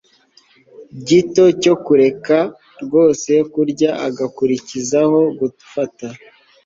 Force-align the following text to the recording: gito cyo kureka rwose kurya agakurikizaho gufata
gito 1.07 1.43
cyo 1.61 1.73
kureka 1.85 2.37
rwose 2.83 3.31
kurya 3.53 3.91
agakurikizaho 4.07 5.19
gufata 5.39 6.07